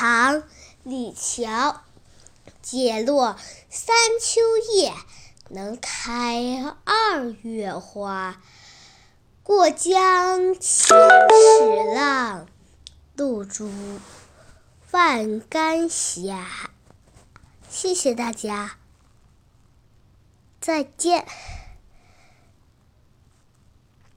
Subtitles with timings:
[0.00, 0.44] 唐
[0.84, 1.74] 李峤
[2.62, 3.36] 解落
[3.68, 4.40] 三秋
[4.72, 4.94] 叶
[5.48, 8.40] 能开二月花
[9.42, 12.46] 过江千尺浪
[13.16, 13.72] 入竹
[14.92, 16.44] 万竿斜
[17.68, 18.76] 谢谢大家
[20.60, 21.26] 再见。